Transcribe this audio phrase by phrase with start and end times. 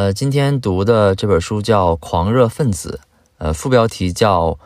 [0.00, 3.00] 呃，今天读的这本书叫《狂热分子》，
[3.36, 4.52] 呃，副标题叫《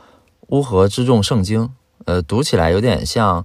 [0.50, 1.62] 乌合之众圣经》，
[2.04, 3.42] 呃，读起来有点像《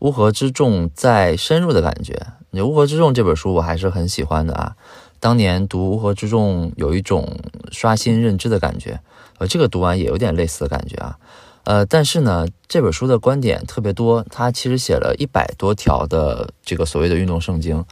[0.00, 2.20] 乌合之众》再深入的感觉。
[2.66, 4.74] 《乌合之众》这本书我还是很喜欢的啊，
[5.20, 7.38] 当年读《乌合之众》有一种
[7.70, 8.98] 刷新认知的感觉，
[9.38, 11.16] 呃，这个读完也有点类似的感觉啊。
[11.62, 17.84] 呃，但是呢，这本书的观点特别多，它其实写了一百多条的这个所谓的运动圣经，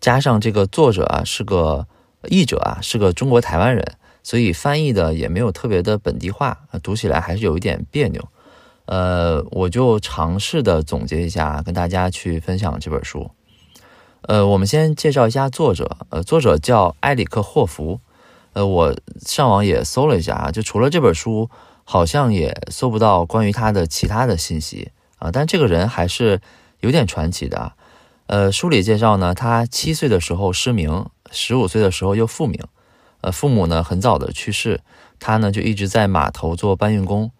[0.00, 1.86] 加上这个作者啊是个
[2.28, 8.28] 译者啊，是个中国台湾人，所以翻译的也没有特别的本地化，读起来还是有一点别扭。
[8.86, 13.30] 呃，我就尝试的总结一下，跟大家去分享这本书。
[14.22, 18.00] 呃，我们先介绍一下作者，呃，作者叫埃里克霍夫，
[18.52, 21.48] 呃，我上网也搜了一下啊，就除了这本书。
[21.88, 26.40] 好像也搜不到关于他的其他的信息啊，但这个人还是
[26.80, 27.74] 有点传奇的。
[28.26, 32.60] 呃，书里介绍呢，他七岁的时候失明，十五岁的时候又复明，
[33.20, 34.80] 呃，父母呢很早的去世，
[35.18, 37.30] 他呢就一直在码头做搬运工，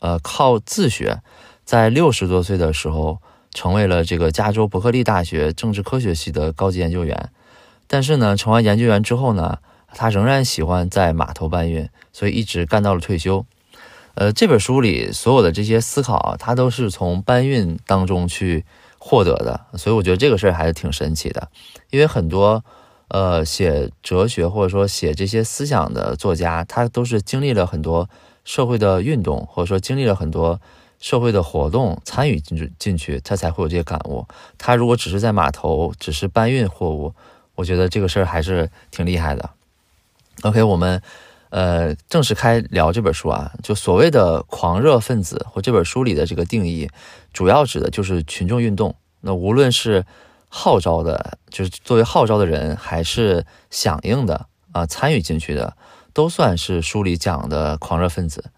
[0.00, 1.20] 呃，靠自学，
[1.64, 3.20] 在六十多岁的时候
[3.52, 7.30] 成为了这个加州伯克利大学政治科学系的高级研究员。
[7.86, 9.58] 但是呢，成完研究员之后呢，
[9.94, 13.44] 他仍然喜欢在码头搬运，所以一直干到了退休。
[14.14, 18.64] 呃，这本书里所有的这些思考，他都是从搬运当中去
[18.98, 21.48] 获得的，所以我觉得这个事儿还是挺神奇的。
[21.90, 22.64] 因为很多
[23.14, 28.10] 呃写哲学或者说写这些思想的作家，他都是经历了很多
[28.44, 30.60] 社会的运动，或者说经历了很多
[30.98, 34.26] 社会的活动，参与进去进去，他才会有这些感悟。
[34.58, 37.14] 他如果只是在码头，只是搬运货物，
[37.54, 39.50] 我觉得这个事儿还是挺厉害的。
[40.42, 41.00] OK，我们。
[41.50, 46.90] 呃，正式开聊这本书啊，就所谓的狂热分子或这本书里的这个定义，
[47.32, 48.96] 主要指的就是群众运动。
[49.20, 50.04] 那无论是
[50.56, 55.76] 号召的，就是作为号召的人，还是响应的啊，参与进去的，
[56.12, 58.52] 都算是书里讲的狂热分子。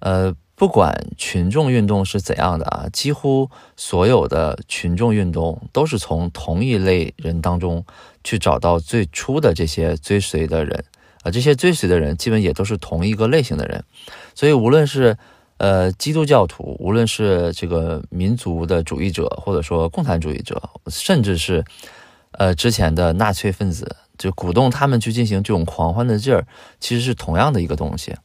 [0.00, 7.86] 呃，不管群众运动是怎样的啊，几乎所有的群众运动都是从同一类人当中
[8.22, 10.84] 去找到最初的这些追随的人。
[11.22, 13.82] 啊，这些追随的人基本也都是同一个类型的人，
[14.34, 15.16] 所以无论是
[15.60, 21.62] 呃基督教徒，无论是这个民族的主义者，或者说共产主义者，甚至是
[22.32, 26.46] 呃之前的纳粹分子，就鼓动他们去进行这种狂欢的劲儿，
[26.80, 28.16] 其实是同样的一个东西。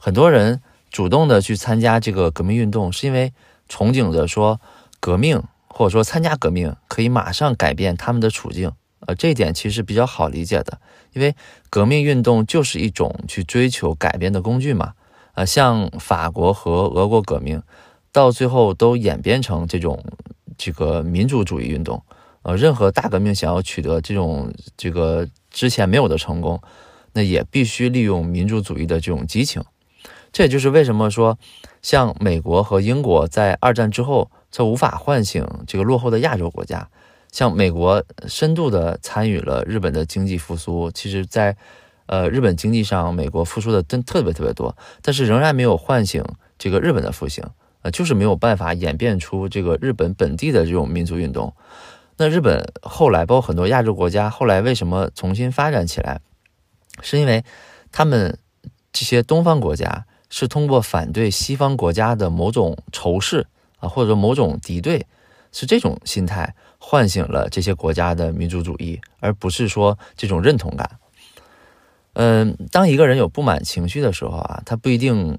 [0.00, 0.60] 很多人
[0.90, 3.32] 主动的去参加这个革命运动，是因为
[3.68, 4.60] 憧憬着说
[4.98, 8.72] 革命，或者说参加革命可以马上改变他们的处境。
[9.06, 10.80] 呃，这一点其实比较好理解的，
[11.12, 11.36] 因为
[11.70, 14.94] 革命运动就是一种去追求改变的工具嘛。
[15.32, 17.62] 啊，像法国和俄国革命，
[18.12, 20.02] 到最后都演变成这种
[20.56, 22.02] 这个民主主义运动。
[22.42, 26.60] 呃，任何大革命想要取得这种这个之前没有的成功，
[27.12, 29.62] 那也必须利用民主主义的这种激情。
[30.32, 31.38] 这也就是为什么说，
[31.82, 36.88] 像美国和英国在二战之后，则无法唤醒这个落后的亚洲国家。
[37.30, 41.56] 像美国深度的参与了日本的经济复苏，其实，在
[42.06, 46.24] 呃日本经济上，美国付出的真特别特别多，但是仍然没有唤醒
[46.58, 47.44] 这个日本的复兴，
[47.82, 51.54] 呃，就是没有办法演变出这个日本本地的这种民族运动。
[52.16, 56.20] 那日本后来，包括很多亚洲国家，后来为什么重新发展起来，
[57.00, 57.44] 是因为
[57.90, 58.38] 他们
[58.92, 63.46] 这些东方国家是通过反对西方国家的某种仇视
[63.78, 65.06] 啊，或者说某种敌对。
[65.54, 70.90] 是这种心态唤醒了这些国家的民族主义，而不是说这种认同感。
[72.14, 75.38] 嗯，当一个人有不满情绪的时候啊，他不一定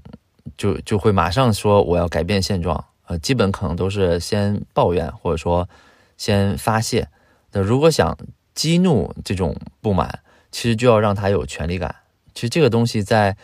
[0.56, 5.68] 就就会马上说我要改变现状，呃，基本可能都是先抱怨或者说
[6.16, 7.08] 先发泄。
[7.52, 8.16] 那如果想
[8.54, 11.94] 激怒这种不满，其实就要让他有权利感。
[12.34, 13.36] 其实这个东西在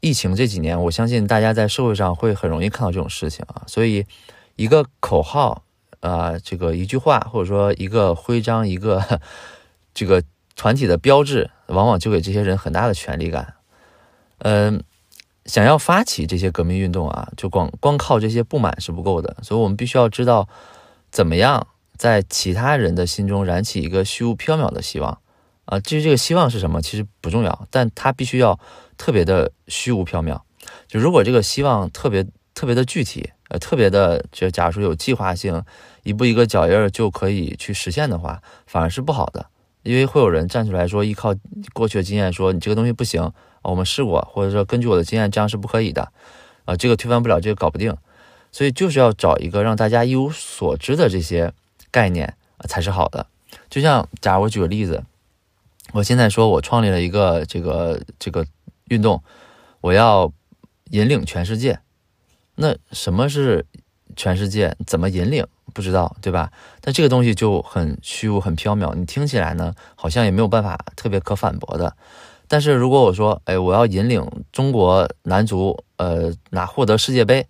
[0.00, 3.62] 疫情这几年，我相信大家在社会上会很容易看到这种事情啊。
[3.66, 4.06] 所以
[4.56, 5.62] 一个口号。
[6.00, 9.20] 啊，这个一句话，或者说一个徽章，一个
[9.92, 10.22] 这个
[10.56, 13.54] 团体的标志，往往就给这些人很大的权利感。
[14.38, 14.82] 嗯，
[15.46, 20.48] 想要发起这些革命运动啊，就光光靠这些不满是不够的，所以我们必须要知道
[21.10, 25.18] 怎么样在其他人的心中燃起一个虚无缥缈的希望
[25.64, 25.80] 啊。
[25.80, 28.58] 至于这个希望是什么，其实不重要，但它必须要
[28.96, 30.40] 特别的虚无缥缈。
[30.86, 33.30] 就如果这个希望特别特别的具体。
[33.52, 35.60] 呃，特别的，就假如说有计划性，
[36.04, 39.44] 一步一个脚印儿就可以去实现的话，反而是不好的，
[39.82, 41.34] 因为会有人站出来说，依靠
[41.72, 43.32] 过去的经验说你这个东西不行，
[43.62, 46.12] 我们试过，或者说根据我的经验这样是不可以的，
[46.64, 47.96] 啊，这个推翻不了，这个搞不定，
[48.52, 51.52] 所以就是要找一个让大家一无所知的这些
[51.90, 53.26] 概念啊才是好的。
[53.68, 55.04] 就像假如我举个例子，
[55.92, 58.46] 我现在说我创立了一个这个这个
[58.88, 59.22] 运动，
[59.80, 60.32] 我要
[60.90, 61.80] 引领全世界。
[62.56, 63.64] 那什么是
[64.20, 64.76] 全世界？
[64.86, 65.46] 怎么引领？
[65.72, 66.52] 不知道，对吧？
[66.82, 68.94] 但这个东西就很虚无、很缥缈。
[68.94, 71.96] 你听起来呢，好像也没有办法特别可反驳的。
[72.46, 74.22] 但是如果我说，哎，我要引领
[74.52, 77.46] 中国男足，呃，拿获得世界杯，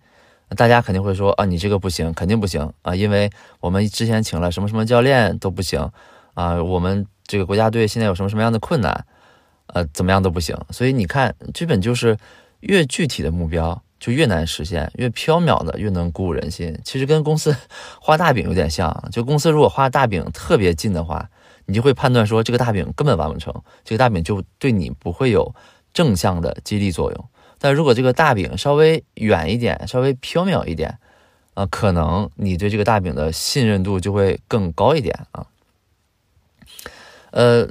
[0.55, 3.29] 大家肯定会说，啊，你这个不行，肯定不行啊，因为
[3.59, 5.91] 我们之前请了什么什么教练都不行
[6.35, 9.05] 啊，我们这个国家队现在有什么什么样的困难，
[9.73, 10.55] 呃，怎么样都不行。
[10.69, 12.17] 所以你看，基本就是
[12.61, 13.83] 越具体的目标。
[14.01, 16.75] 就越难实现，越缥缈的越能鼓舞人心。
[16.83, 17.55] 其实跟公司
[18.01, 18.91] 画大饼有点像。
[19.11, 21.29] 就公司如果画大饼特别近的话，
[21.67, 23.53] 你就会判断说这个大饼根本完不成，
[23.83, 25.53] 这个大饼就对你不会有
[25.93, 27.25] 正向的激励作用。
[27.59, 30.97] 但如果这个大饼稍微远一点，稍微缥缈一点，
[31.53, 35.45] 啊，可能你对这个大饼的信任度就会更高一点啊。
[37.29, 37.69] 呃，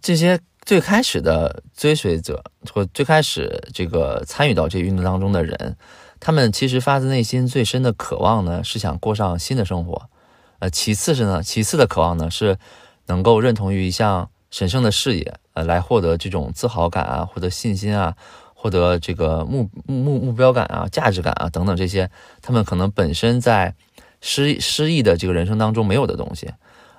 [0.00, 0.40] 这些。
[0.68, 2.44] 最开始的追随者
[2.74, 5.78] 或最开始这个参与到这个运动当中的人，
[6.20, 10.10] 他们其实发自内心最深的渴望呢，是想过上新的生活。
[10.58, 12.58] 呃，其次是呢，其次的渴望呢，是
[13.06, 18.14] 能够认同于一项神圣的事业，呃，来获得这种自豪感啊，获得信心啊，
[18.52, 22.10] 获得这个目目目标感啊，价值感啊等等这些，
[22.42, 23.74] 他们可能本身在
[24.20, 26.50] 失失意的这个人生当中没有的东西。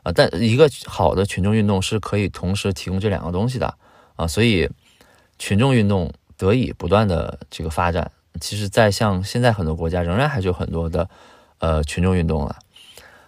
[0.03, 3.75] 啊，但一个好的群众运动是可以同时提供这两个东西的
[4.15, 4.69] 啊，所以
[5.37, 8.11] 群众运动得以不断的这个发展。
[8.39, 11.09] 其实，在像现在很多国家，仍然还是有很多的
[11.57, 12.55] 呃群众运动了。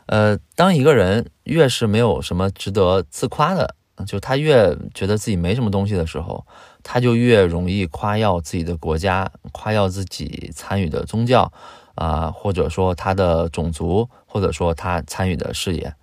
[0.06, 3.76] 呃，当一个人越是没有什么值得自夸的，
[4.06, 6.46] 就他越觉得自己没什么东西的时候，
[6.84, 11.52] 他就越容易夸耀自己的国家，夸耀自己参与的宗教
[11.96, 15.94] 啊，或者说他的种族，或者说他参与的事业。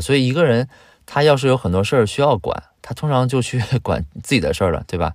[0.00, 0.68] 所以一个人，
[1.04, 5.14] 他要是有很多事儿需要管，他通常就去 管自己的事儿了，对吧？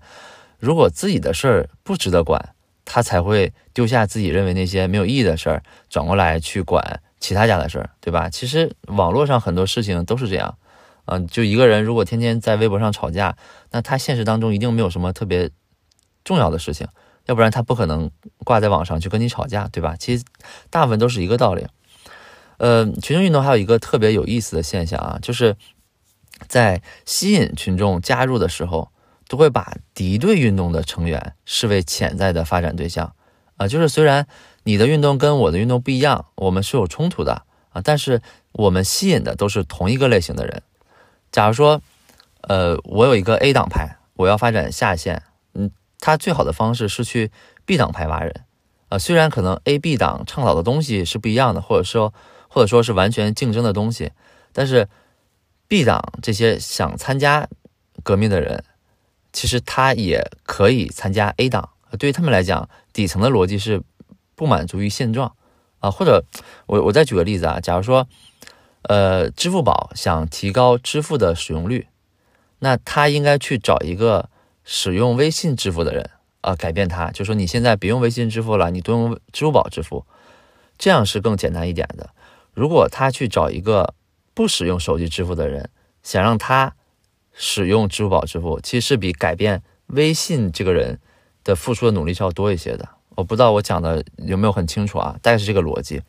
[0.60, 2.54] 如果自己的事儿不值得管，
[2.86, 8.30] 他才会丢下自己认为那些没有意义的事儿，转过来去管其他家的事儿，对吧？
[8.30, 10.58] 其实网络上很多事情都是这样，
[11.06, 13.36] 嗯，就一个人如果天天在微博上吵架，
[13.72, 15.50] 那他现实当中一定没有什么特别
[16.24, 16.88] 重要的事情，
[17.26, 18.12] 要不然他不可能
[18.44, 19.96] 挂在网上去跟你吵架，对吧？
[19.98, 20.24] 其实
[20.70, 21.66] 大部分都是一个道理。
[22.62, 25.58] 呃，群众运动还有一个特别有意思的现象啊，就是
[26.48, 28.92] 在吸引群众加入的时候，
[29.28, 33.16] 都会把敌对运动的成员视为潜在的发展对象
[33.58, 33.68] 啊。
[33.68, 34.28] 就是虽然
[34.62, 38.22] 你的运动跟我的运动不一样，我们是有冲突的啊，但是
[38.52, 40.62] 我们吸引的都是同一个类型的人。
[41.32, 41.82] 假如说，
[42.42, 45.24] 呃，我有一个 A 党派，我要发展下线，
[45.56, 47.32] 嗯，他最好的方式是去
[47.66, 48.42] B 党派挖人
[48.90, 49.00] 啊。
[49.00, 52.14] 虽然可能 A、B 党倡导的东西是不一样的，或者说。
[52.54, 54.12] 或者说是完全竞争的东西，
[54.52, 54.90] 但是
[55.70, 57.48] B 党这些想参加
[58.04, 58.66] 革命的人，
[59.32, 61.70] 其实他也可以参加 A 党。
[61.98, 63.82] 对于他们来讲，底层的逻辑是
[64.36, 65.34] 不满足于现状
[65.80, 65.90] 啊。
[65.90, 66.26] 或者
[66.66, 68.06] 我我再举个例子啊，假如说，
[68.82, 71.88] 呃，支付宝想提高支付的使用率，
[72.60, 74.30] 那他应该去找一个
[74.66, 76.10] 使用微信支付的人
[76.42, 80.06] 啊，改变他，就说你现在别用微信支付了，你都用支付宝支付，
[80.78, 82.10] 这样是更简单一点的。
[82.62, 83.96] 如果他去找一个
[84.36, 85.72] 不使用手机支付的人，
[86.04, 86.76] 想让他
[87.34, 91.00] 使用支付宝支付，其实是比改变微信这个人
[91.44, 92.88] 的付出的努力是要多一些的。
[93.16, 95.18] 我不知道我讲的有没有很清楚啊？
[95.24, 96.04] 大概是这个逻辑。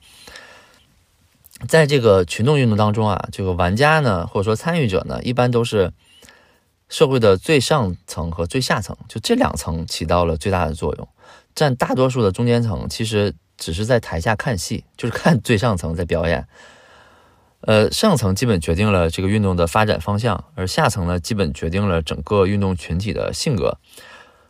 [1.67, 5.91] 在这个群众运动当中啊，这个玩家呢，或者说参与者呢，一般都是
[6.91, 11.09] 社会的最上层和最下层，就这两层起到了最大的作用，
[11.55, 13.35] 占大多数的中间层其实。
[13.63, 16.49] 只是在台下看戏， 就是看最上层在表演。
[17.61, 23.79] 呃，上层基本决定了这个运动的发展方向，而下层呢，基本决定了整个运动群体的性格。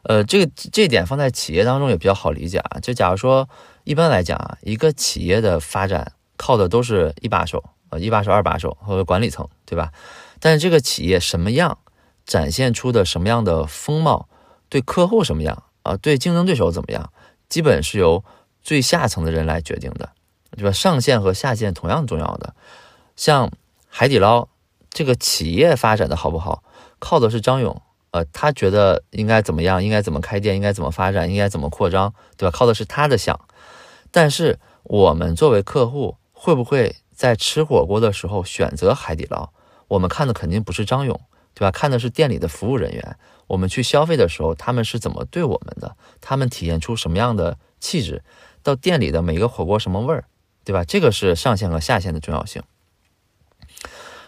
[0.05, 2.81] 呃，这个这一点放在企业当中也比较好理解啊。
[2.81, 3.47] 就假如说，
[3.85, 9.93] 一般来讲啊，一个企业的发展靠的都是一把手，呃，一把手、二把手或者管理层，对吧？
[10.41, 11.77] 但是这个企业什么样，
[12.25, 14.27] 展现出的什么样的风貌，
[14.71, 17.13] 对客户什么样啊，对竞争对手怎么样，
[17.51, 18.25] 基本是由。
[18.63, 20.11] 最下层的人来决定的，
[20.57, 20.73] 对吧？
[20.73, 22.55] 上线和下线同样重要的。
[23.17, 23.51] 像
[23.89, 24.49] 海底捞
[24.91, 26.63] 这个企业发展的好不好，
[26.99, 32.57] 靠的是张勇，呃，他觉得应该怎么样，应该怎么开店，应该怎么发展，应该怎么扩张，对吧？
[32.57, 33.39] 靠的是他的想。
[34.11, 39.51] 但是我们作为客户，会不会在吃火锅的时候选择海底捞？
[39.89, 41.21] 我们看的肯定不是张勇，
[41.55, 41.71] 对吧？
[41.71, 43.17] 看的是店里的服务人员。
[43.53, 45.95] 我们去消费的时候，他们是怎么对我们的？
[46.23, 48.23] 他们体现出什么样的气质？
[48.63, 50.25] 到店里的每个火锅什么味儿，
[50.65, 50.85] 对吧？
[50.85, 52.63] 这个是上线和下线的重要性。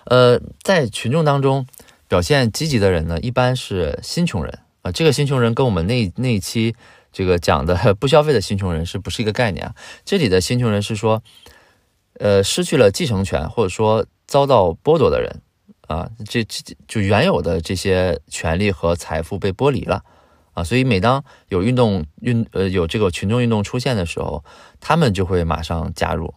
[0.05, 1.67] 呃，在群众当中，
[2.07, 4.93] 表现积极的人呢，一般是新穷人啊。
[4.93, 6.77] 这个新穷人跟我们那那一期
[7.11, 9.75] 这个讲的不消费的新穷人是不是一个概念啊？
[10.05, 11.23] 这里的新穷人是说，
[12.19, 15.41] 呃，失去了继承权或者说遭到剥夺的人
[15.87, 20.03] 啊，这这就原有的这些权利和财富被剥离了
[20.53, 20.65] 啊。
[20.65, 24.45] 所以每当有运动运呃有这个群众运动出现的时候，
[24.81, 26.35] 他们就会马上加入。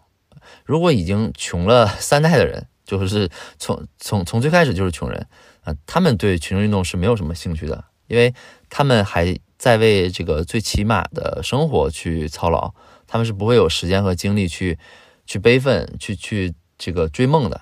[0.66, 5.28] 如果已经穷了 三代的人，就是从从从最开始就是穷人
[5.64, 8.34] 啊，他们对群众运动是没有什么兴趣的，因为
[8.70, 12.74] 他们还在为这个最起码的生活去操劳，
[13.08, 14.78] 他们是不会有时间和精力去
[15.26, 17.62] 去悲愤、去去这个追梦的。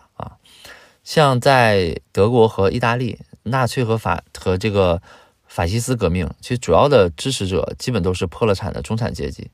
[1.06, 5.02] 像在德国和意大利，纳粹和法和这个
[5.46, 9.52] 法西斯革命，其实主要的支持者基本都是破了产的中产阶级。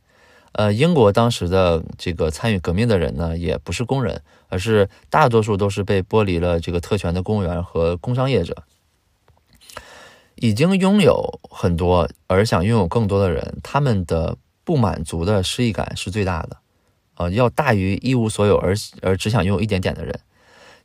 [0.54, 8.64] 呃，英国当时的这个参与革命的人呢，也不是工人，而是大多数都是被剥离了这个特权的公务员和工商业者。
[10.36, 16.58] 已经拥有很多而想拥有更多的人，他们的不满足的失意感是最大的，
[17.16, 20.18] 呃，要大于一无所有而而只想拥有一点点的人。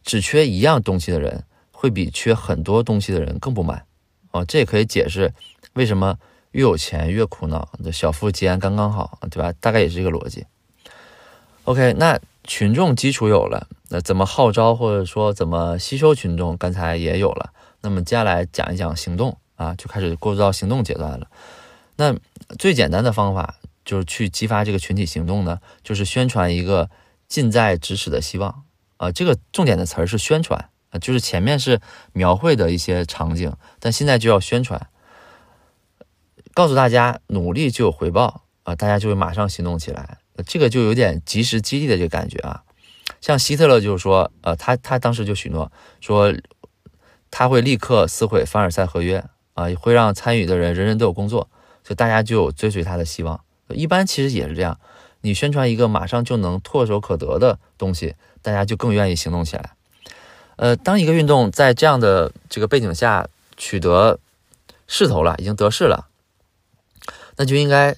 [0.07, 3.85] 只缺一样东西的人，会比缺很多东西的人更不满，
[4.31, 5.35] 啊，这也可以解释
[5.75, 6.17] 为什么。
[6.53, 9.53] 越有钱越苦恼，小富即安刚刚好，对吧？
[9.61, 10.47] 大概也是这个逻辑。
[11.65, 16.57] OK，那群众基础有了，那怎么号召或者说怎么吸收群众？
[16.57, 17.53] 刚才也有了。
[17.83, 21.29] 那么接下来讲一讲行动啊，就开始过渡到行动阶段了。
[21.97, 22.17] 那
[22.59, 26.89] 最简单的方法就是去激发这个群体行动呢，就是宣传一个
[27.29, 28.63] 近在咫尺的希望
[28.97, 29.13] 啊。
[29.13, 31.81] 这个重点的词儿是宣传啊，就是前面是
[32.13, 34.89] 描绘的一些场景，但现在就要宣传。
[36.55, 38.75] 告诉大家，努力就有回报啊！
[38.75, 42.63] 大家就会马上行动起来，这个就有点及时激励的这个感觉啊。
[43.21, 46.33] 像希特勒就是说，呃，他他当时就许诺说，
[47.31, 49.23] 他会立刻撕毁凡尔赛合约
[49.53, 51.51] 啊，会让参与的人人人都有工作，
[51.85, 53.39] 所以大家就有追随他的希望。
[53.69, 54.81] 一般其实也是这样，
[55.21, 58.15] 你宣传一个马上就能唾手可得的东西，
[58.47, 59.73] 大家就更愿意行动起来。
[60.55, 64.21] 呃，当一个运动在这样的这个背景下取得
[64.87, 66.07] 势头了，已经得势了。
[67.37, 67.97] 那就应该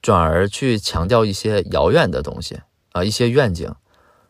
[0.00, 2.60] 转而去强调一些遥远的东西
[2.92, 3.74] 啊，一些愿景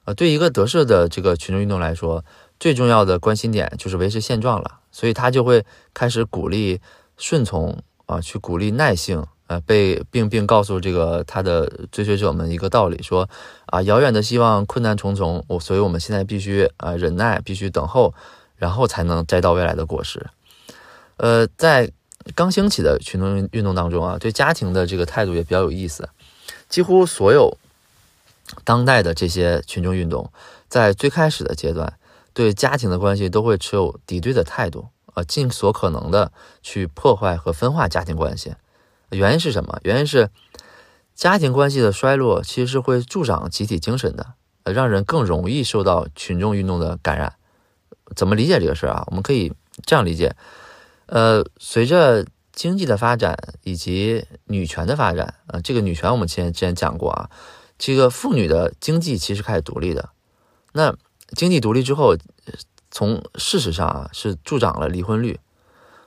[0.04, 0.14] 啊。
[0.14, 2.24] 对一个得势的这个群众运动来说，
[2.58, 6.80] 最重要的关心点就是维持现状了，所以他就会开始鼓励
[7.18, 13.28] 顺从啊，去鼓励耐性呃，被并并告诉这个他的追随者们一个道理，说
[13.66, 18.14] 啊，遥远的希望困难重重，我所以我们现在必须啊忍耐，必须等候，
[18.54, 20.24] 然后才能摘到未来的果实。
[21.16, 21.90] 呃，在。
[22.34, 26.06] 刚兴起的群众运动当中啊，对家庭的这个态度也比较有意思。
[26.68, 27.56] 几乎所有
[28.62, 30.30] 当代的这些群众运动，
[30.68, 31.94] 在最开始的阶段，
[32.34, 36.30] 对家庭的关系都会持有敌对的态度啊，尽所可能的
[36.62, 38.52] 去破坏和分化家庭关系。
[39.10, 39.78] 原因是什么？
[39.82, 40.30] 原因是
[41.14, 47.34] 家庭关系的衰落其实是会助长集体精神的，呃，让人更容易受到群众运动的感染。
[48.16, 49.04] 怎么理解这个事儿啊？
[49.08, 49.52] 我们可以
[49.84, 50.34] 这样理解。
[51.06, 57.30] 呃，随着经济的发展以及女权的发展，啊，这个女权我们前之前讲过啊，
[57.78, 60.10] 这个妇女的经济其实开始独立的。
[60.72, 60.96] 那
[61.36, 62.16] 经济独立之后，
[62.90, 65.38] 从事实上啊是助长了离婚率。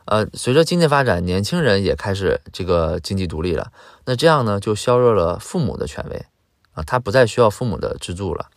[0.06, 3.72] 呃，随着经济发展，年轻人也开始这个经济独立了。
[4.06, 6.26] 那这样呢，就削弱了父母的权威
[6.74, 8.48] 啊，他不再需要父母的资助了。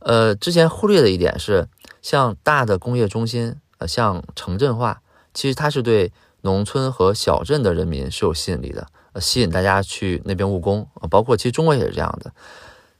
[0.00, 1.68] 呃，之前忽略的一点是，
[2.02, 5.02] 像大的工业中心，呃，像城镇化。
[5.32, 12.32] 其实它是对农村和小镇的人民是有吸引力的，呃，吸引大家去那边务工啊，包括其实中国也是这样的，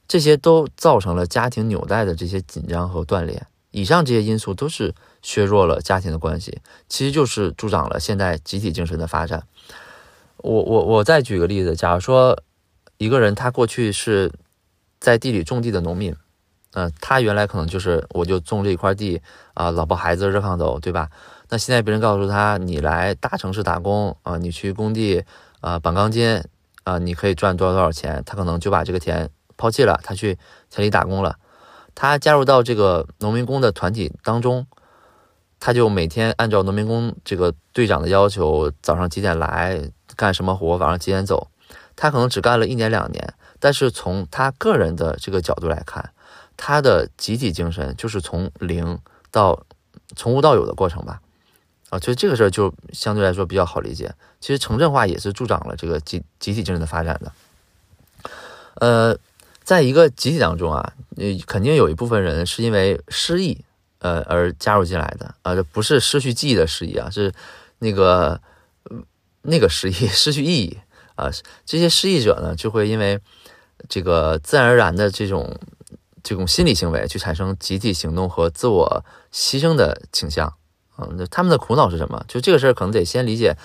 [0.07, 3.45] 这些都造成了家庭纽带的这些紧张和断裂。
[3.71, 9.43] 以上这些因素都是削弱了家庭的关系，其实就是助长了现代集体精神的发展。
[10.37, 12.41] 我我我再举个例子，假如说
[12.97, 14.31] 一个人他过去是
[14.99, 16.15] 在地里种地的农民，
[16.73, 19.21] 嗯，他原来可能就是我就种这一块地
[19.53, 21.09] 啊，老婆孩子热炕头，对吧？
[21.49, 25.23] 那现在别人告诉他，你来大城市打工啊，你去工地
[25.59, 26.43] 啊绑钢筋
[26.83, 30.37] 啊，你可以赚多少多少钱，他可能就把这个田抛弃了，他去
[30.69, 31.37] 城里打工了。
[32.01, 34.65] 他加入到这个农民工的团体当中，
[35.59, 41.51] 他就每天按照农民工这个队长的要求，早上几点来干什么活，晚上几点走。
[41.95, 46.11] 他可能只干了一年两年，但是从他个人的这个角度来看，
[46.57, 48.97] 他的集体精神就是从零
[49.29, 49.63] 到
[50.15, 51.21] 从无到有的过程吧。
[51.91, 54.11] 啊，所以这个事儿就相对来说比较好理解。
[54.39, 57.31] 其实城镇化也是助长了这个集集体精神的发展的。
[58.77, 59.15] 呃，
[59.71, 63.63] 在一个集体当中啊，呃，肯定有一部分人是因为失意
[63.99, 67.31] 呃而加入进来的啊，这不是失去记忆的失忆啊，是
[67.79, 68.41] 那个
[69.43, 70.77] 那个失忆， 失去意义
[71.15, 71.31] 啊。
[71.65, 73.17] 这些失忆者呢，就会因为
[73.87, 75.57] 这个自然而然的这种
[76.21, 80.53] 这种心理行为，去产生集体行动和自我牺牲的倾向。
[80.97, 82.21] 嗯，那他们的苦恼是什么？
[82.27, 83.55] 就这个事儿，可能得先理解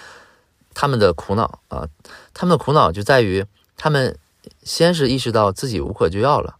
[0.72, 1.88] 他们的苦恼啊。
[2.32, 3.44] 他们的苦恼就在于，
[3.76, 4.16] 他们
[4.62, 6.56] 先是意识到自己无可救药了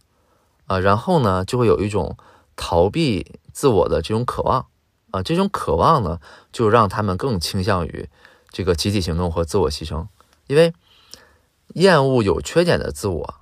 [0.65, 2.17] 啊，然后呢，就会有一种
[2.55, 4.67] 逃避自我的这种渴望
[5.11, 5.23] 啊。
[5.23, 6.19] 这种渴望呢，
[6.51, 8.09] 就让他们更倾向于
[8.49, 10.07] 这个集体行动和自我牺牲，
[10.47, 10.73] 因为
[11.73, 13.35] 厌恶有缺点的自我，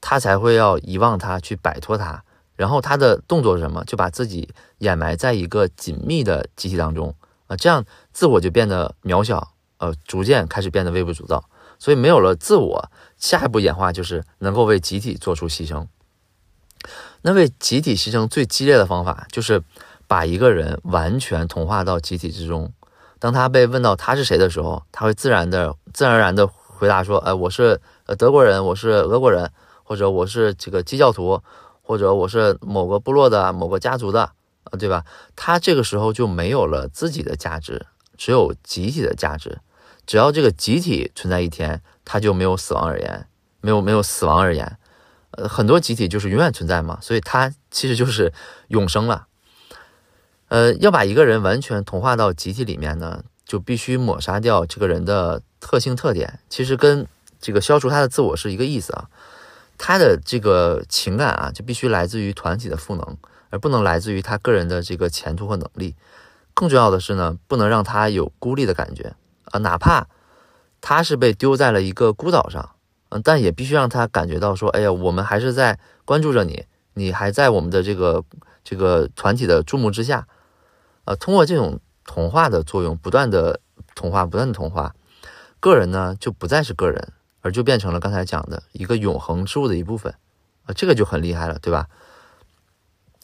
[0.00, 2.24] 他才会要遗忘它，去摆脱它。
[2.56, 3.84] 然后他的动作是什么？
[3.84, 7.14] 就把自己掩埋在一个紧密的集体当中
[7.46, 11.48] 啊，这样自我就变得渺小，呃，逐渐开始变得微不足道。
[11.78, 15.86] 所以没有了自我，下一步演化就是能够为集体做出牺牲。
[17.22, 19.62] 那为集体牺牲最激烈的方法，就是
[20.06, 22.72] 把一个人完全同化到集体之中。
[23.18, 29.50] 当他被问到他是谁的时候，他会自然的、自然而然的回答说：“哎，我是呃德国人，我是俄国人，
[29.82, 31.40] 或者我是这个基教徒。”
[31.88, 34.20] 或者我是某个部落的某个家族的
[34.64, 35.06] 啊，对吧？
[35.34, 37.86] 他这个时候就没有了自己的价值，
[38.18, 39.58] 只有集体的价值。
[40.08, 43.28] 只要这个集体存在一天，他就没有死亡而言，
[43.60, 44.78] 没有没有死亡而言。
[45.32, 48.32] 呃，很多集体就是永远存在嘛，所以它其实就是
[48.68, 49.26] 永生了。
[50.48, 56.40] 呃，要把一个人完全同化到集体里面呢，就必须抹杀掉这个人的特性特点。
[56.48, 57.06] 其实跟
[57.38, 59.10] 这个消除他的自我是一个意思啊。
[59.76, 63.18] 他的这个情感啊，就必须来自于团体的赋能，
[63.50, 65.94] 而不能来自于他个人的这个前途和能力。
[66.54, 69.14] 更重要的是呢，不能让他有孤立的感觉
[69.50, 70.06] 啊，哪怕
[70.80, 72.76] 他是被丢在了一个孤岛上，
[73.08, 78.24] 嗯，但也必须让他感觉到说，哎呀，我们还是在关注着你，你还在我们的这个
[78.62, 80.26] 这个团体的注目之下。
[81.04, 83.60] 呃，通过这种同化的作用，不断的
[83.94, 84.94] 同化，不断的同化，
[85.60, 87.12] 个人呢就不再是个人。
[87.40, 90.12] 而就变成了刚才讲的一个永恒之物的一部分，
[90.66, 91.86] 啊，这个就很厉害了，对吧？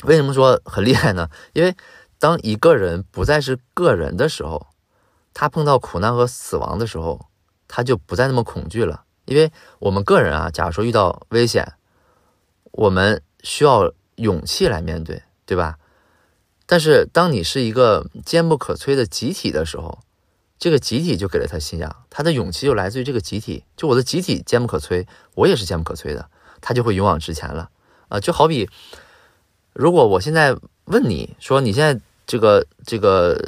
[0.05, 1.29] 为什么说很厉害呢？
[1.53, 1.75] 因为
[2.21, 4.69] 当一个人不再是个人的时候，
[5.35, 7.27] 他碰到苦难和死亡的时候，
[7.69, 9.05] 他就不再那么恐惧了。
[9.27, 11.75] 因为我们个人啊，假如说遇到危险，
[12.73, 15.79] 我们需要勇气来面对，对吧？
[16.67, 19.99] 但是当你是一个坚不可摧的集体的时候，
[20.59, 23.65] 这个集体就给了他信仰，他的勇气就来自于这个集体。
[23.77, 27.71] 就我的集体坚不可摧，我也是坚不可摧的，他就会勇往直前了。
[28.09, 28.69] 啊，就好比，
[29.73, 33.39] 如果我现在问你说，你现在这个这个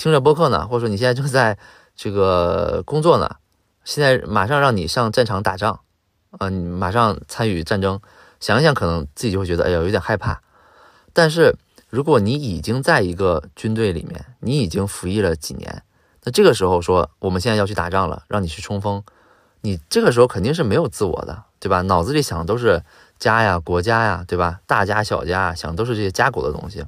[0.00, 1.58] 听着播客呢，或者说你现在正在
[1.94, 3.36] 这个工作呢，
[3.84, 5.80] 现在马上让你上战场打仗，
[6.38, 8.00] 啊，你马上参与战争，
[8.40, 10.40] 想一想，可能自己就会觉得，哎呀，有点害怕。
[11.12, 11.54] 但是
[11.90, 15.82] 如果你已经在一个军队里面，你已经服役了几年。
[16.24, 19.04] 那这个时候说，我们现在要去打仗了，让你去冲锋，
[19.60, 21.82] 你这个时候肯定是没有自我的，对吧？
[21.82, 22.82] 脑子里想的都是
[23.18, 24.60] 家呀、国家呀，对吧？
[24.66, 26.86] 大家小家想都是这些家国的东西。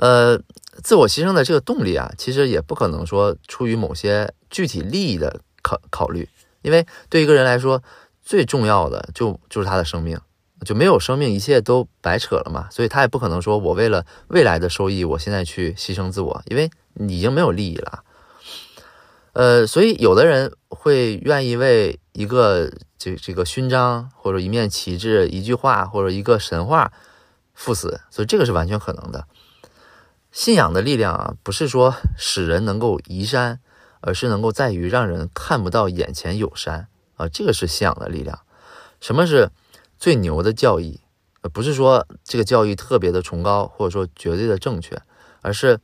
[0.00, 0.36] 呃，
[0.82, 6.28] 自我牺牲的这个动力啊，其实也不可能说出于某些具体利益的考考虑，
[6.62, 7.82] 因为对一个人来说，
[8.20, 10.18] 最重要的就就是他的生命，
[10.64, 12.68] 就没有生命，一切都白扯了嘛。
[12.70, 16.68] 所以他也不可能说我为了未来的收益，我现在去牺牲自我，因为。
[16.94, 18.02] 你已经没有利益了，
[19.32, 26.92] 呃，所以有的人会愿意为一个这这个勋章或者一面旗帜、一句话或者一个神话
[27.54, 29.24] 赴死，所以这个是完全可能的。
[30.32, 33.60] 信仰的力量啊，不是说使人能够移山，
[34.00, 38.40] 而是能够在于让人看不到眼前有山啊，这个是信仰的力量。
[39.00, 39.50] 什么是
[39.98, 41.00] 最牛的教义？
[41.42, 45.00] 呃，不是说这个教义特别的崇高，或者说绝对的正确，
[45.42, 45.80] 而是。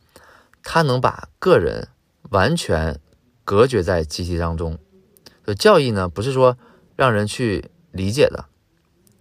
[0.68, 1.90] 他能把个人
[2.30, 2.98] 完全
[3.44, 4.76] 隔绝在集体当中，
[5.44, 6.58] 所以教义呢，不是说
[6.96, 8.46] 让人去理解的，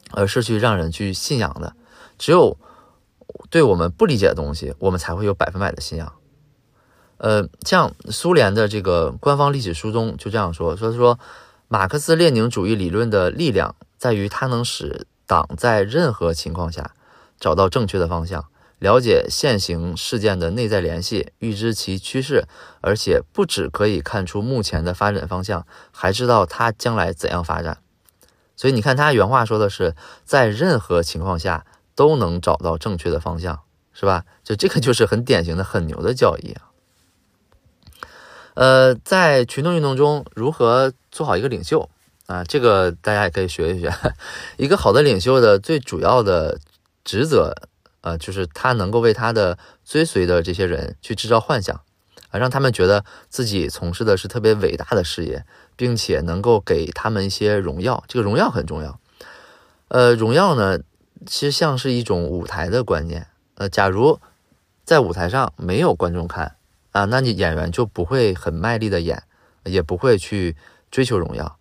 [0.09, 1.75] 而是去让人去信仰的。
[2.17, 2.57] 只有
[3.50, 6.13] 对我们不理解的东西，我们才会有百分百的信仰。
[7.17, 11.17] 呃，像苏联的这个官方历史书中就这样说：说说
[11.67, 16.91] 马克思列宁主义理论的力量在于它能使党在任何情况下
[17.39, 18.45] 找到正确的方向。
[18.78, 22.45] 了解现行事件的内在联系，预知其趋势，
[22.82, 27.78] 而且不只可以看出目前的发展方向，还知道它将来怎样发展。
[28.58, 29.95] 所以你看，他原话说的是，
[30.26, 33.62] 在任何情况下都能找到正确的方向，
[33.93, 34.25] 是吧？
[34.43, 36.69] 就这个就是很典型的很牛的教义啊。
[38.53, 41.89] 呃，在群众运动中，如何做好一个领袖
[42.27, 42.43] 啊？
[42.43, 43.91] 这个大家也可以学一学。
[44.58, 46.60] 一个好的领袖的最主要的
[47.03, 47.53] 职责。
[48.01, 51.75] 呃，就是他能够为他的追随的这些人去制造幻想，
[52.29, 55.43] 啊，让他们觉得自己从事的是特别伟大的事业，
[55.75, 58.03] 并且能够给他们一些荣耀。
[58.08, 58.99] 这个荣耀很重要。
[59.88, 60.77] 呃，荣耀呢，
[61.25, 63.27] 其实像是一种舞台的观念。
[63.55, 64.19] 呃，假如
[64.83, 66.55] 在舞台上没有观众看
[66.91, 69.23] 啊，那你演员就不会很卖力的演，
[69.63, 70.55] 也不会去
[70.91, 71.57] 追求荣耀。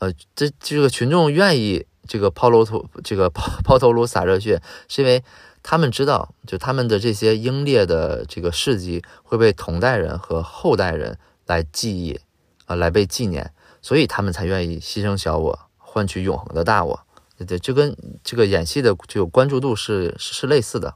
[0.00, 5.22] 呃，这这个群众愿意这个抛头颅，这个 抛抛头颅洒热血，是因为。
[5.66, 12.20] 他们知道，就他们的这些英烈的这个事迹会被同代人和后代人来记忆，
[12.66, 17.00] 啊，来被纪念，所以他们才愿意牺牲小我，换取永恒的大我。
[17.36, 20.94] 对对，就跟这个演戏的就有关注度是是类似的。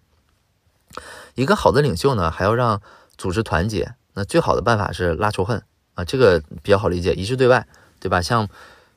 [1.34, 2.80] 一个好的领袖呢，还要让
[3.16, 3.94] 组织团结。
[4.14, 5.62] 那最好的办法是拉仇恨
[5.94, 7.66] 啊，这个比较好理解，一致对外，
[8.00, 8.20] 对吧？
[8.22, 8.48] 像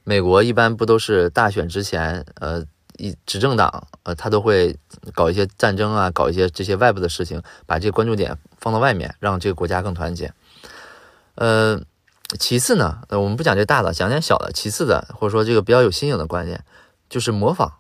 [0.04, 2.66] 美国一般不都是大选之前，呃。
[2.98, 4.78] 一执政党，呃，他都会
[5.16, 10.32] 搞一些战争啊，搞一些这些外部的事情，把这个关注点放到外面，让这个国家更团结。
[11.34, 11.82] 呃，
[12.38, 14.52] 其次呢，呃，我们不讲这大的，讲点小的。
[14.54, 16.64] 其次的，或者说这个比较有新颖的观念，
[17.12, 17.74] 就是模仿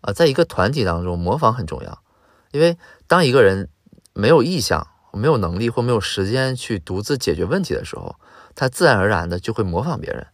[0.00, 2.02] 啊，在一个团体当中，模仿很重要。
[2.50, 3.68] 因为当一个人
[4.14, 8.16] 没有意向、没有能力或没有时间去独自解决问题的时候，
[8.54, 10.26] 他自然而然的就会模仿别人。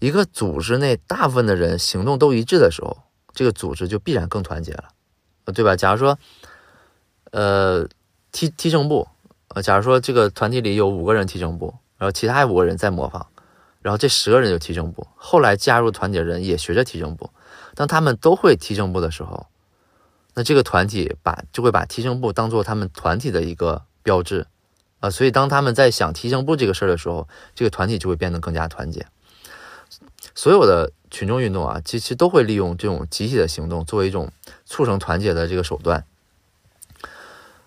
[0.00, 2.98] 一个组织内大部分的人行动都一致的时候，
[3.32, 4.90] 这个组织就必然更团结了，
[5.46, 5.74] 对吧？
[5.74, 6.18] 假如说，
[7.30, 7.88] 呃，
[8.32, 9.08] 踢踢正步，
[9.48, 13.26] 呃，假如说这个团体里有五个人踢正步，然后其他五个人在模仿，
[13.84, 17.28] 然后这十个人就踢正步，后来加入团体的人也学着踢正步，
[17.74, 19.46] 当他们都会踢正步的时候，
[20.32, 24.46] 那这个团体把就会把踢正步当做他们团体的一个标志，
[25.00, 29.06] 啊，所以当他们在想踢正步这个事儿的时候，这个团体就会变得更加团结。
[30.34, 34.32] 所有的群众运动啊，其实都会利用这种集体的行动作为一种
[34.64, 36.06] 促成团结的这个手段。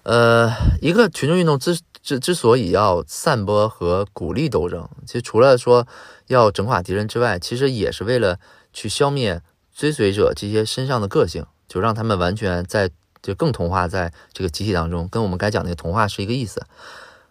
[0.01, 0.51] 呃，
[0.81, 5.85] 一个群众运动之之之所以要散播和鼓励斗争，其实除了说
[6.27, 8.39] 要整垮敌人之外，其实也是为了
[8.71, 9.41] 去消灭
[9.75, 12.89] 追随者这些身上的个性，就让他们完全在
[13.21, 16.65] 就更同化在这个集体当中，跟我们该讲那个同化是一个意思。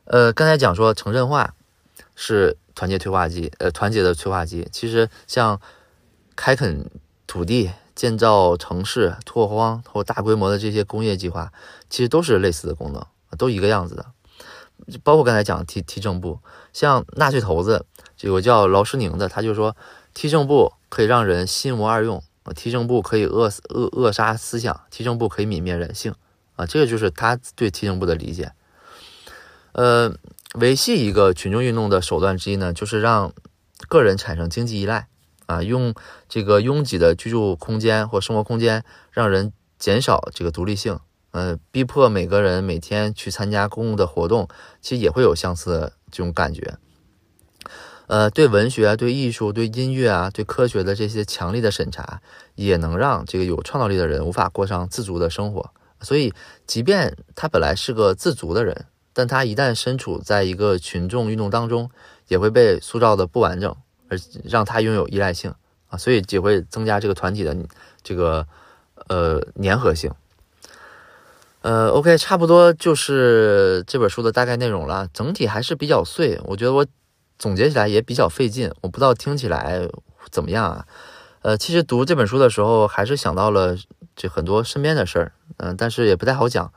[0.04, 1.54] 呃，刚才讲说城镇化
[2.14, 2.58] 是。
[2.76, 5.58] 团结催化剂，呃，团结的催化剂，其实像
[6.36, 6.90] 开垦
[7.26, 11.50] 土地、建造城市、拓荒或大规模的这些工业计划，
[11.88, 13.02] 其实都是类似的功能，
[13.38, 14.04] 都一个样子的。
[15.02, 16.38] 包括刚才讲的踢踢正步，
[16.72, 17.84] 像纳粹头子，
[18.16, 19.76] 这个叫劳什宁的，他就说
[20.14, 22.22] 踢正步可以让人心无二用，
[22.54, 26.14] 踢正步可以扼扼扼杀思想，踢正步可以泯灭人性，
[26.56, 28.52] 啊，这个就是他对踢正步的理解，
[29.72, 30.14] 呃。
[30.54, 33.34] 维系一个群众运动的手段之一呢，就是让
[33.88, 35.06] 个人产生经济依赖。
[35.44, 35.94] 啊，用
[36.30, 40.98] 这个拥挤的居住空间或生活空间，让人减少这个独立性，
[41.36, 44.48] 呃，逼迫每个人每天去参加公共的活动，
[44.80, 46.78] 其实也会有相似的这种感觉。
[48.06, 52.22] 呃，对文学、对艺术、对音乐啊、对科学的这些强力的审查，
[52.54, 55.70] 也能让这个有创造力的人无法过上自足的生活。
[56.00, 56.32] 所以，
[56.66, 58.86] 即便他本来是个自足的人。
[59.12, 61.90] 但他一旦身处在一个群众运动当中，
[62.28, 63.76] 也会被塑造的不完整，
[64.08, 65.54] 而让他拥有依赖性
[65.88, 67.54] 啊，所以也会增加这个团体的
[68.02, 68.46] 这个
[69.08, 70.10] 呃粘合性。
[71.66, 76.86] 呃，OK，差不多就是这本书的大概内容了，整体还是比较碎，我觉得我
[77.40, 79.80] 总结起来也比较费劲，我不知道听起来
[80.30, 80.86] 怎么样啊？
[81.42, 83.76] 呃，其实读这本书的时候，还是想到了
[84.14, 86.72] 这很多身边的事儿，嗯，但是也不太好讲。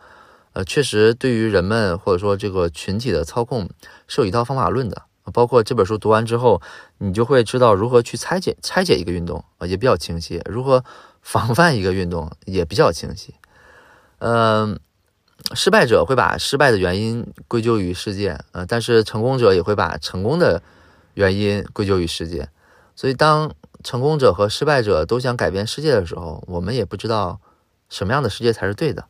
[0.53, 3.69] 呃，确实，对于人们或者说这个群体的操控
[4.07, 5.03] 是有一套方法论的。
[5.31, 6.59] 包括这本书读完之后，
[6.97, 10.83] 你就会知道如何去拆解拆解一个运动啊，也比较清晰；如何
[11.21, 13.35] 防范一个运动也比较清晰。
[14.19, 14.79] 嗯，
[15.55, 20.61] 失败者会把失败的原因归咎于世界，呃，但是成功者也会把成功的
[21.13, 22.49] 原因归咎于世界。
[22.95, 23.51] 所以，当
[23.83, 27.39] 成功者和失败者都想改变世界的时候，我们也不知道
[27.87, 29.05] 什么样的世界才是对的。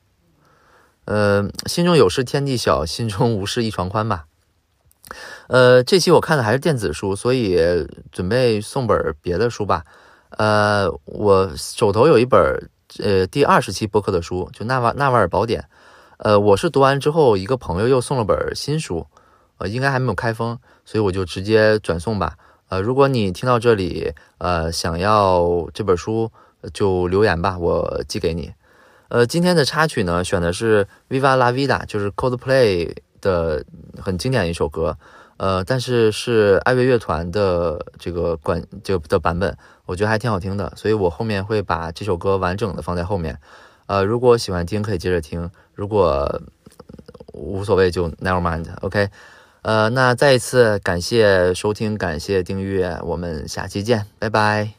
[1.05, 4.25] 呃，心中有事天地小，心中无事一床宽吧。
[5.47, 7.57] 呃，这期我看的还是电子书，所以
[8.11, 9.83] 准备送本别的书吧。
[10.37, 15.61] 呃，我手头有一本呃第二十期播客的书，就《纳瓦纳瓦尔宝典》。
[16.17, 19.05] 呃，我是读完之后，一个朋友又送了本新书，
[19.57, 22.35] 呃，应该还没有开封，所以我就直接转送吧。
[22.67, 26.29] 呃，如果你听到这里，呃，想要这本书，
[26.73, 28.51] 就留言吧，我寄给你。
[29.07, 33.63] 呃，今天的插曲呢，选的是《Viva La Vida》，就是 Coldplay 的
[33.99, 34.97] 很经典的一首歌。
[35.39, 43.39] 呃但是是爱乐乐团的这个管就的版本我觉得还挺好听的所以我后面会把这首歌完整的放在后面。
[43.87, 46.41] 呃如果喜欢听可以接着听如果
[47.33, 49.09] 无所谓就 never mind ok
[49.63, 54.73] 呃那再一次感谢收听感谢订阅我们下期见拜拜。